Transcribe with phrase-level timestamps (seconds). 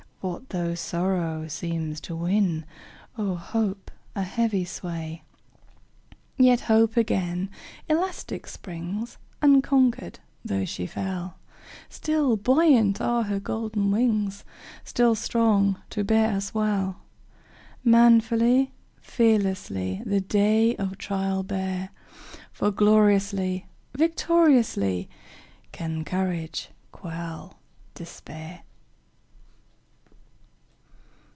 [0.23, 2.63] What though sorrow seems to win,
[3.17, 5.23] O'er hope, a heavy sway?
[6.37, 7.49] Yet Hope again
[7.89, 11.39] elastic springs, Unconquered, though she fell;
[11.89, 14.45] Still buoyant are her golden wings,
[14.83, 16.97] Still strong to bear us well.
[17.83, 21.89] Manfully, fearlessly, The day of trial bear,
[22.51, 23.65] For gloriously,
[23.95, 25.09] victoriously,
[25.71, 27.57] Can courage quell
[27.95, 28.61] despair!